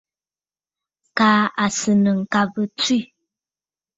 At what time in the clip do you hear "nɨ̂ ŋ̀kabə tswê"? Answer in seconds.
2.03-2.99